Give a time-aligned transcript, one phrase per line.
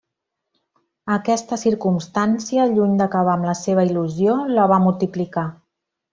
[1.15, 5.47] Aquesta circumstància, lluny d'acabar amb la seva il·lusió, la va multiplicar.